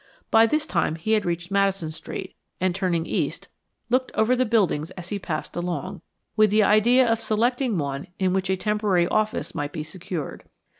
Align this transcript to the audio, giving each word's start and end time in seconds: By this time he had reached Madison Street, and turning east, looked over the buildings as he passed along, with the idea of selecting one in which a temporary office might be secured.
By 0.31 0.47
this 0.47 0.65
time 0.65 0.95
he 0.95 1.11
had 1.11 1.27
reached 1.27 1.51
Madison 1.51 1.91
Street, 1.91 2.35
and 2.59 2.73
turning 2.73 3.05
east, 3.05 3.49
looked 3.91 4.11
over 4.15 4.35
the 4.35 4.47
buildings 4.47 4.89
as 4.97 5.09
he 5.09 5.19
passed 5.19 5.55
along, 5.55 6.01
with 6.35 6.49
the 6.49 6.63
idea 6.63 7.07
of 7.07 7.21
selecting 7.21 7.77
one 7.77 8.07
in 8.17 8.33
which 8.33 8.49
a 8.49 8.57
temporary 8.57 9.07
office 9.07 9.53
might 9.53 9.71
be 9.73 9.83
secured. 9.83 10.45